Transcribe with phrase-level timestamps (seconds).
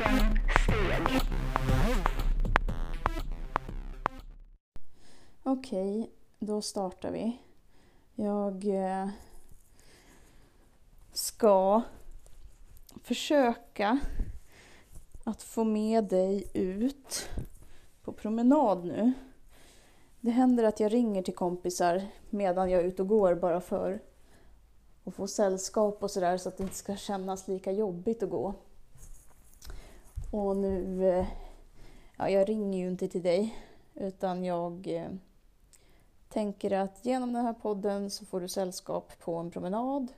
[0.00, 1.20] steg.
[5.42, 7.38] Okej, då startar vi.
[8.14, 9.08] Jag eh,
[11.12, 11.82] ska
[13.02, 13.98] försöka
[15.24, 17.28] att få med dig ut
[18.04, 19.12] på promenad nu.
[20.20, 24.00] Det händer att jag ringer till kompisar medan jag är ute och går bara för
[25.04, 28.54] att få sällskap och sådär så att det inte ska kännas lika jobbigt att gå.
[30.30, 31.26] Och nu, eh,
[32.16, 33.56] ja jag ringer ju inte till dig
[33.94, 35.10] utan jag eh,
[36.28, 40.12] tänker att genom den här podden så får du sällskap på en promenad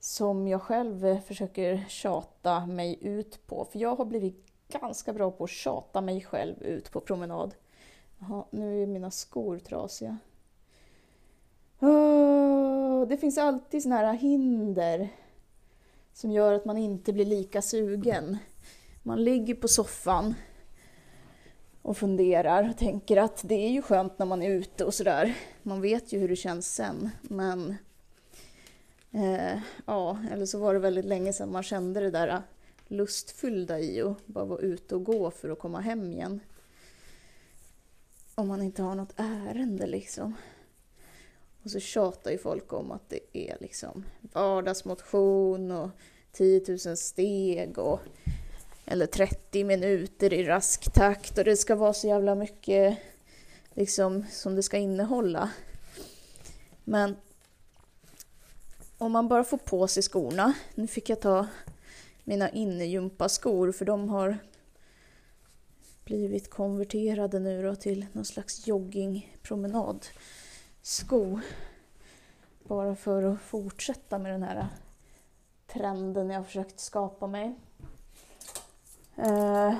[0.00, 3.64] som jag själv eh, försöker tjata mig ut på.
[3.64, 7.54] För jag har blivit ganska bra på att tjata mig själv ut på promenad.
[8.18, 10.18] Jaha, nu är mina skor trasiga.
[11.80, 15.08] Oh, det finns alltid såna här hinder
[16.12, 18.38] som gör att man inte blir lika sugen.
[19.06, 20.34] Man ligger på soffan
[21.82, 25.34] och funderar och tänker att det är ju skönt när man är ute och sådär.
[25.62, 27.76] Man vet ju hur det känns sen, men
[29.12, 32.42] eh, ja, eller så var det väldigt länge sedan man kände det där
[32.86, 36.40] lustfyllda i att bara vara ute och gå för att komma hem igen.
[38.34, 40.34] Om man inte har något ärende liksom.
[41.62, 45.90] Och så tjatar ju folk om att det är liksom vardagsmotion och
[46.32, 48.00] 10 000 steg och
[48.86, 52.98] eller 30 minuter i rask takt och det ska vara så jävla mycket
[53.74, 55.50] liksom som det ska innehålla.
[56.84, 57.16] Men
[58.98, 61.46] om man bara får på sig skorna, nu fick jag ta
[62.24, 64.38] mina innejumpaskor för de har
[66.04, 71.40] blivit konverterade nu då till någon slags joggingpromenadsko.
[72.62, 74.68] Bara för att fortsätta med den här
[75.66, 77.54] trenden jag har försökt skapa mig.
[79.16, 79.74] Eh,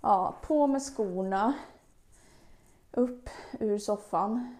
[0.00, 1.54] ja, på med skorna.
[2.90, 3.28] Upp
[3.60, 4.56] ur soffan.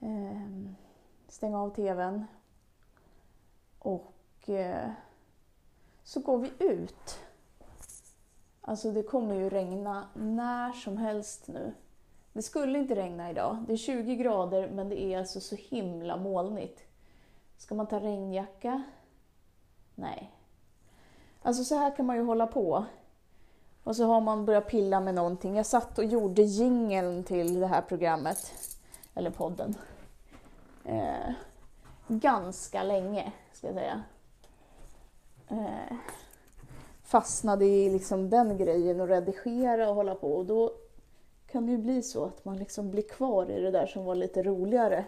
[0.00, 0.40] Eh,
[1.28, 2.24] stäng av tvn.
[3.78, 4.90] Och eh,
[6.02, 7.18] så går vi ut.
[8.60, 11.74] Alltså det kommer ju regna när som helst nu.
[12.32, 13.64] Det skulle inte regna idag.
[13.66, 16.80] Det är 20 grader men det är alltså så himla molnigt.
[17.56, 18.82] Ska man ta regnjacka?
[19.94, 20.30] Nej,
[21.46, 22.84] Alltså så här kan man ju hålla på.
[23.84, 25.56] Och så har man börjat pilla med någonting.
[25.56, 28.52] Jag satt och gjorde jingeln till det här programmet,
[29.14, 29.74] eller podden,
[30.84, 31.32] eh,
[32.08, 34.02] ganska länge, ska jag säga.
[35.48, 35.96] Eh,
[37.02, 40.36] fastnade i liksom den grejen och redigera och hålla på.
[40.36, 40.72] Och då
[41.46, 44.14] kan det ju bli så att man liksom blir kvar i det där som var
[44.14, 45.04] lite roligare.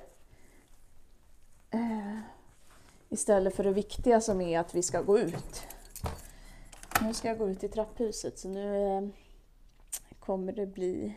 [1.71, 2.19] Eh,
[3.09, 5.67] istället för det viktiga som är att vi ska gå ut.
[7.03, 9.03] Nu ska jag gå ut i trapphuset så nu eh,
[10.19, 11.15] kommer det bli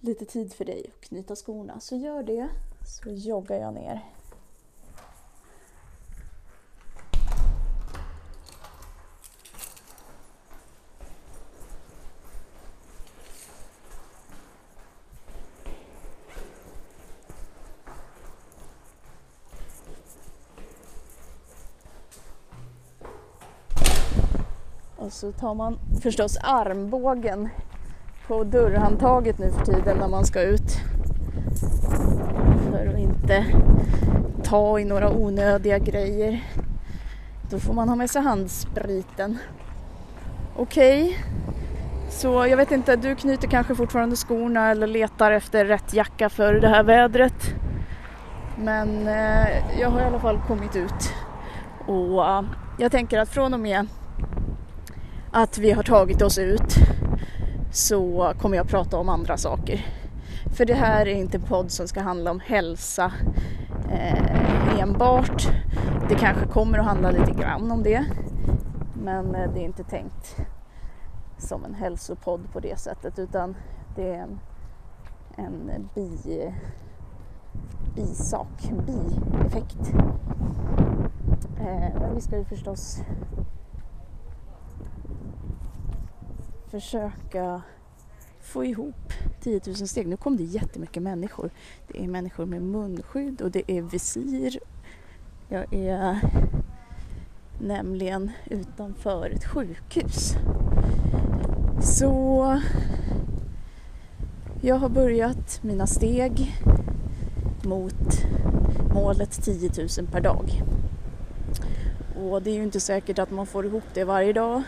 [0.00, 1.80] lite tid för dig att knyta skorna.
[1.80, 2.48] Så gör det,
[2.86, 4.04] så joggar jag ner.
[25.10, 27.48] Och så tar man förstås armbågen
[28.26, 30.80] på dörrhandtaget nu för tiden när man ska ut.
[32.70, 33.46] För att inte
[34.42, 36.44] ta i några onödiga grejer.
[37.50, 39.38] Då får man ha med sig handspriten.
[40.56, 41.16] Okej, okay.
[42.10, 46.54] så jag vet inte, du knyter kanske fortfarande skorna eller letar efter rätt jacka för
[46.54, 47.54] det här vädret.
[48.58, 51.12] Men eh, jag har i alla fall kommit ut
[51.86, 52.42] och eh,
[52.78, 53.86] jag tänker att från och med
[55.30, 56.74] att vi har tagit oss ut
[57.72, 59.86] så kommer jag prata om andra saker.
[60.56, 63.12] För det här är inte en podd som ska handla om hälsa
[63.90, 65.48] eh, enbart.
[66.08, 68.04] Det kanske kommer att handla lite grann om det.
[69.02, 70.36] Men eh, det är inte tänkt
[71.38, 73.56] som en hälsopodd på det sättet utan
[73.96, 74.26] det är
[75.36, 76.52] en, en bi,
[77.94, 79.92] bisak, en bieffekt.
[81.60, 83.02] Eh, men vi ska ju förstås
[86.70, 87.62] försöka
[88.40, 90.08] få ihop 10 000 steg.
[90.08, 91.50] Nu kom det jättemycket människor.
[91.88, 94.58] Det är människor med munskydd och det är visir.
[95.48, 96.20] Jag är
[97.60, 100.34] nämligen utanför ett sjukhus.
[101.82, 102.60] Så
[104.60, 106.56] jag har börjat mina steg
[107.64, 108.24] mot
[108.94, 110.62] målet 10 000 per dag.
[112.20, 114.62] Och det är ju inte säkert att man får ihop det varje dag.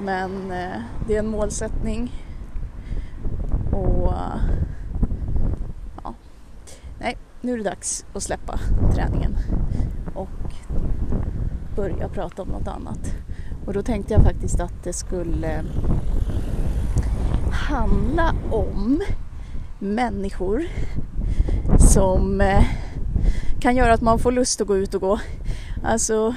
[0.00, 2.12] Men eh, det är en målsättning.
[3.72, 4.12] Och
[6.04, 6.14] ja,
[6.98, 8.58] nej, nu är det dags att släppa
[8.94, 9.36] träningen
[10.14, 10.54] och
[11.76, 13.14] börja prata om något annat.
[13.66, 15.64] Och då tänkte jag faktiskt att det skulle
[17.52, 19.02] handla om
[19.78, 20.66] människor
[21.78, 22.64] som eh,
[23.60, 25.20] kan göra att man får lust att gå ut och gå.
[25.84, 26.34] Alltså,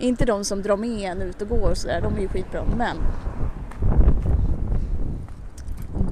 [0.00, 2.64] inte de som drar med en ut och går och sådär, de är ju skitbra,
[2.76, 2.96] men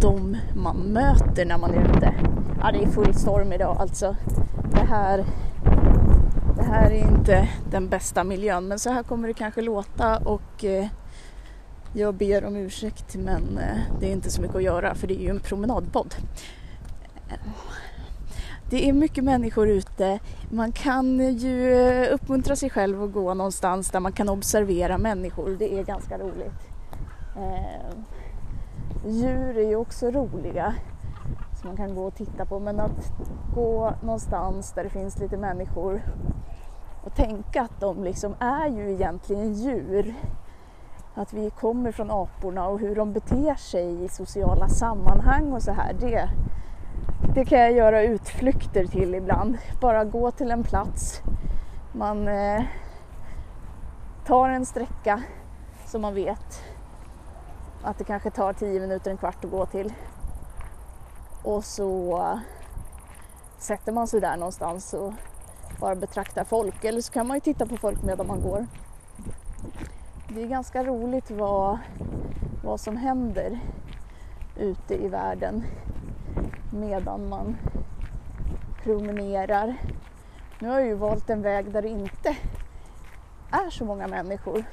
[0.01, 2.15] de man möter när man är ute.
[2.61, 4.17] Ja, det är full storm idag alltså.
[4.71, 5.25] Det här,
[6.57, 10.65] det här är inte den bästa miljön, men så här kommer det kanske låta och
[10.65, 10.87] eh,
[11.93, 15.15] jag ber om ursäkt men eh, det är inte så mycket att göra för det
[15.15, 16.15] är ju en promenadpodd.
[18.71, 20.19] Det är mycket människor ute.
[20.51, 25.57] Man kan ju eh, uppmuntra sig själv att gå någonstans där man kan observera människor.
[25.59, 26.71] Det är ganska roligt.
[27.37, 27.99] Eh,
[29.07, 30.75] djur är ju också roliga
[31.61, 33.13] som man kan gå och titta på men att
[33.55, 36.03] gå någonstans där det finns lite människor
[37.05, 40.15] och tänka att de liksom är ju egentligen djur
[41.15, 45.73] att vi kommer från aporna och hur de beter sig i sociala sammanhang och så
[45.73, 45.93] här.
[46.01, 46.29] Det,
[47.35, 49.59] det kan jag göra utflykter till ibland.
[49.81, 51.21] Bara gå till en plats.
[51.93, 52.63] Man eh,
[54.27, 55.23] tar en sträcka
[55.87, 56.63] som man vet
[57.83, 59.93] att det kanske tar 10 minuter, en kvart att gå till.
[61.43, 62.23] Och så
[63.59, 65.13] sätter man sig där någonstans och
[65.81, 66.85] bara betraktar folk.
[66.85, 68.67] Eller så kan man ju titta på folk medan man går
[70.35, 71.79] det är ganska roligt vad,
[72.65, 73.59] vad som händer
[74.57, 75.65] ute i världen
[76.71, 77.57] medan man
[78.83, 79.77] promenerar.
[80.59, 82.37] Nu har jag ju valt en väg där det inte
[83.51, 84.65] är så många människor.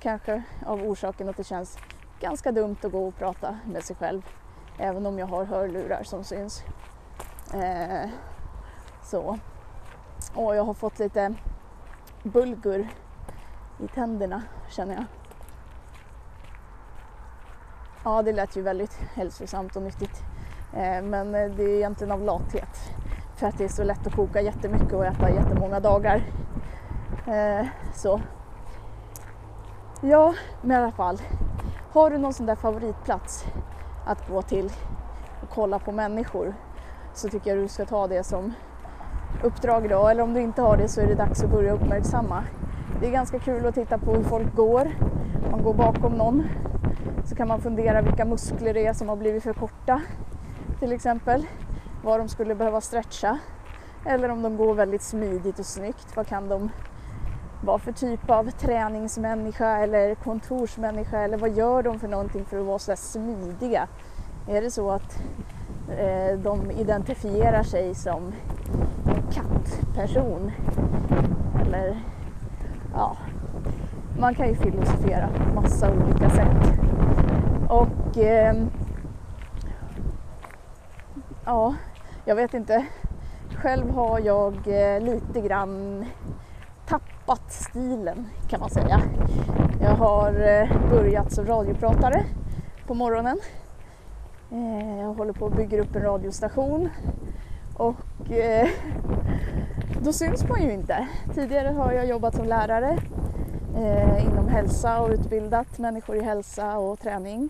[0.00, 1.78] Kanske av orsaken att det känns
[2.20, 4.22] ganska dumt att gå och prata med sig själv.
[4.78, 6.62] Även om jag har hörlurar som syns.
[7.54, 8.10] Eh,
[9.02, 9.38] så.
[10.34, 11.34] Och jag har fått lite
[12.22, 12.88] bulgur
[13.78, 15.04] i tänderna känner jag.
[18.04, 20.22] Ja, det lät ju väldigt hälsosamt och nyttigt.
[20.76, 22.92] Eh, men eh, det är egentligen av lathet.
[23.36, 26.22] För att det är så lätt att koka jättemycket och äta jättemånga dagar.
[27.26, 28.20] Eh, så.
[30.00, 31.22] Ja, men i alla fall.
[31.92, 33.44] Har du någon sån där favoritplats
[34.06, 34.72] att gå till
[35.42, 36.54] och kolla på människor
[37.14, 38.52] så tycker jag du ska ta det som
[39.42, 40.10] uppdrag idag.
[40.10, 42.44] Eller om du inte har det så är det dags att börja uppmärksamma
[43.00, 44.90] det är ganska kul att titta på hur folk går.
[45.50, 46.42] Man går bakom någon
[47.24, 50.00] så kan man fundera vilka muskler det är som har blivit för korta
[50.78, 51.46] till exempel.
[52.02, 53.38] Vad de skulle behöva stretcha.
[54.06, 56.16] Eller om de går väldigt smidigt och snyggt.
[56.16, 56.70] Vad kan de
[57.60, 62.66] vara för typ av träningsmänniska eller kontorsmänniska eller vad gör de för någonting för att
[62.66, 63.88] vara så smidiga?
[64.48, 65.18] Är det så att
[65.98, 68.32] eh, de identifierar sig som
[69.06, 70.52] en kattperson?
[71.66, 72.00] Eller
[72.94, 73.16] ja,
[74.18, 76.80] man kan ju filosofera på massa olika sätt.
[77.68, 78.56] Och eh,
[81.44, 81.74] ja,
[82.24, 82.86] jag vet inte.
[83.56, 86.04] Själv har jag eh, lite grann
[86.86, 89.02] tappat stilen kan man säga.
[89.80, 92.24] Jag har eh, börjat som radiopratare
[92.86, 93.40] på morgonen.
[94.50, 96.88] Eh, jag håller på att bygga upp en radiostation
[97.76, 98.68] och eh,
[100.02, 101.08] då syns man ju inte.
[101.34, 102.98] Tidigare har jag jobbat som lärare
[103.76, 107.48] eh, inom hälsa och utbildat människor i hälsa och träning.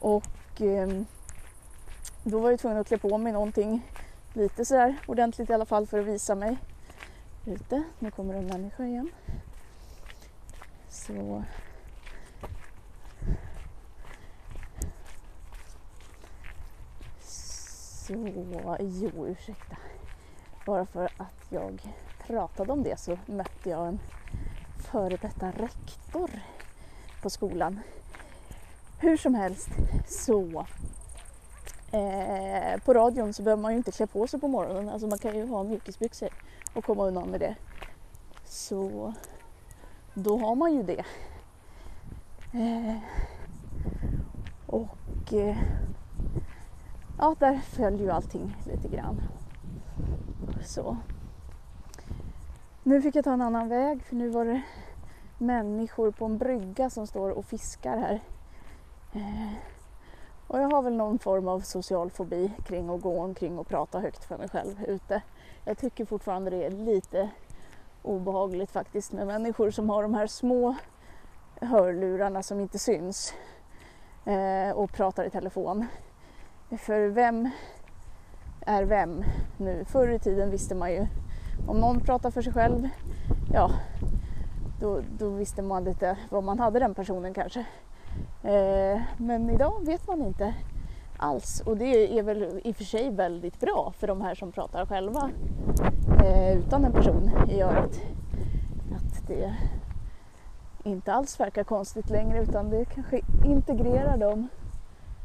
[0.00, 0.88] Och eh,
[2.24, 3.88] då var jag tvungen att klä på mig någonting
[4.32, 6.56] lite sådär ordentligt i alla fall för att visa mig
[7.46, 7.82] ute.
[7.98, 9.10] Nu kommer en människa igen.
[10.88, 11.42] Så
[18.06, 19.76] Så, jo ursäkta.
[20.66, 21.94] Bara för att jag
[22.26, 24.00] pratade om det så mötte jag en
[24.76, 26.30] före detta rektor
[27.22, 27.80] på skolan.
[28.98, 29.68] Hur som helst
[30.06, 30.66] så
[31.92, 34.88] eh, på radion så behöver man ju inte klä på sig på morgonen.
[34.88, 36.28] Alltså man kan ju ha mjukisbyxor
[36.74, 37.56] och komma undan med det.
[38.44, 39.12] Så
[40.14, 41.04] då har man ju det.
[42.52, 42.96] Eh,
[44.66, 45.58] och eh,
[47.18, 49.22] ja, där föll ju allting lite grann.
[50.64, 50.96] Så.
[52.82, 54.62] Nu fick jag ta en annan väg för nu var det
[55.38, 58.20] människor på en brygga som står och fiskar här.
[59.12, 59.52] Eh,
[60.52, 64.00] och jag har väl någon form av social fobi kring att gå omkring och prata
[64.00, 65.22] högt för mig själv ute.
[65.64, 67.30] Jag tycker fortfarande det är lite
[68.02, 70.74] obehagligt faktiskt med människor som har de här små
[71.60, 73.34] hörlurarna som inte syns
[74.24, 75.86] eh, och pratar i telefon.
[76.78, 77.50] För vem
[78.60, 79.24] är vem
[79.56, 79.84] nu?
[79.84, 81.06] Förr i tiden visste man ju
[81.68, 82.88] om någon pratar för sig själv,
[83.52, 83.70] ja,
[84.80, 87.64] då, då visste man lite vad man hade den personen kanske.
[88.42, 90.54] Eh, men idag vet man inte
[91.16, 94.52] alls och det är väl i och för sig väldigt bra för de här som
[94.52, 95.30] pratar själva
[96.24, 98.00] eh, utan en person i örat.
[98.96, 99.54] Att det
[100.84, 104.48] inte alls verkar konstigt längre utan det kanske integrerar dem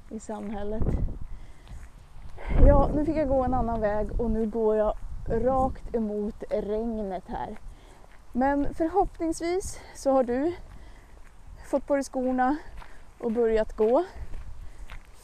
[0.09, 0.83] i samhället.
[2.67, 4.93] Ja, nu fick jag gå en annan väg och nu går jag
[5.27, 7.57] rakt emot regnet här.
[8.31, 10.53] Men förhoppningsvis så har du
[11.67, 12.57] fått på dig skorna
[13.17, 14.03] och börjat gå.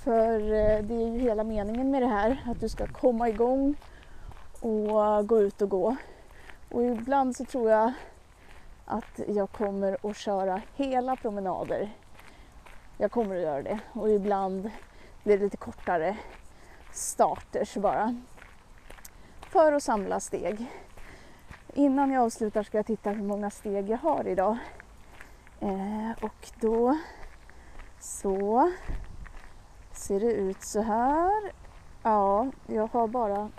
[0.03, 3.75] För eh, det är ju hela meningen med det här, att du ska komma igång
[4.59, 5.95] och gå ut och gå.
[6.71, 7.93] Och ibland så tror jag
[8.85, 11.89] att jag kommer att köra hela promenader.
[12.97, 14.71] Jag kommer att göra det och ibland
[15.23, 16.17] blir det lite kortare
[16.91, 18.15] starters bara.
[19.41, 20.65] För att samla steg.
[21.73, 24.57] Innan jag avslutar ska jag titta hur många steg jag har idag.
[25.63, 26.97] Eh, och då
[27.99, 28.71] så
[29.91, 31.51] ser det ut så här.
[32.03, 33.49] Ja, jag har bara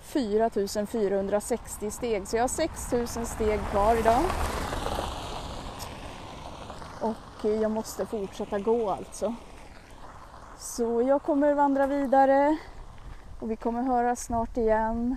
[0.00, 4.22] 4460 steg så jag har 6000 steg kvar idag.
[7.00, 9.34] Och jag måste fortsätta gå alltså.
[10.58, 12.56] Så jag kommer vandra vidare
[13.40, 15.16] och vi kommer höras snart igen.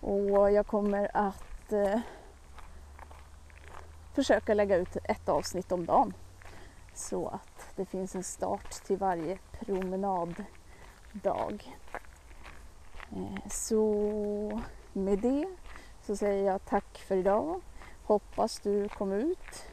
[0.00, 2.00] Och jag kommer att eh,
[4.12, 6.14] försöka lägga ut ett avsnitt om dagen.
[6.94, 10.46] Så att det finns en start till varje promenaddag.
[13.12, 14.60] Eh, så
[14.92, 15.46] med det
[16.02, 17.60] så säger jag tack för idag.
[18.04, 19.64] Hoppas du kom ut.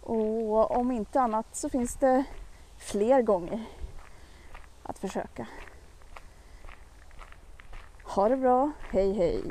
[0.00, 2.24] Och om inte annat så finns det
[2.78, 3.64] fler gånger
[4.82, 5.46] att försöka.
[8.02, 9.42] Ha det bra, hej hej!